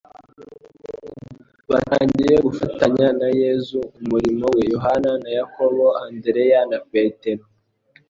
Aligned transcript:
batangiye 1.69 2.35
gufatanya 2.45 3.07
na 3.19 3.29
Yesu 3.41 3.77
umurimo 4.01 4.45
we. 4.55 4.61
Yohana 4.73 5.11
na 5.23 5.29
Yakobo, 5.37 5.85
Andereye 6.03 6.57
na 6.71 6.79
Petero, 6.91 7.43